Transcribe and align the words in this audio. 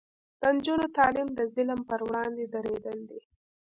د 0.41 0.43
نجونو 0.55 0.85
تعلیم 0.97 1.27
د 1.33 1.39
ظلم 1.53 1.79
پر 1.89 1.99
وړاندې 2.07 2.43
دریدل 2.53 2.99
دي. 3.09 3.21